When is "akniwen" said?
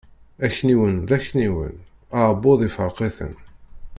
0.45-0.95, 1.17-1.75